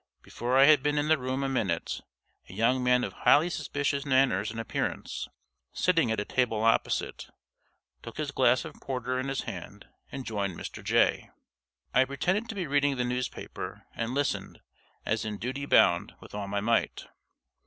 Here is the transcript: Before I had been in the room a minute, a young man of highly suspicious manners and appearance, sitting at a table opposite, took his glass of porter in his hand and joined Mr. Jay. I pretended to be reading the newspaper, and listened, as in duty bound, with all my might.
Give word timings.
Before 0.23 0.57
I 0.57 0.65
had 0.65 0.81
been 0.81 0.97
in 0.97 1.09
the 1.09 1.17
room 1.19 1.43
a 1.43 1.47
minute, 1.47 2.01
a 2.49 2.53
young 2.53 2.83
man 2.83 3.03
of 3.03 3.13
highly 3.13 3.51
suspicious 3.51 4.03
manners 4.03 4.49
and 4.49 4.59
appearance, 4.59 5.27
sitting 5.73 6.09
at 6.09 6.19
a 6.19 6.25
table 6.25 6.63
opposite, 6.63 7.29
took 8.01 8.17
his 8.17 8.31
glass 8.31 8.65
of 8.65 8.73
porter 8.81 9.19
in 9.19 9.27
his 9.27 9.41
hand 9.41 9.85
and 10.11 10.25
joined 10.25 10.57
Mr. 10.59 10.83
Jay. 10.83 11.29
I 11.93 12.05
pretended 12.05 12.49
to 12.49 12.55
be 12.55 12.65
reading 12.65 12.95
the 12.95 13.05
newspaper, 13.05 13.85
and 13.93 14.15
listened, 14.15 14.61
as 15.05 15.23
in 15.23 15.37
duty 15.37 15.67
bound, 15.67 16.15
with 16.19 16.33
all 16.33 16.47
my 16.47 16.61
might. 16.61 17.05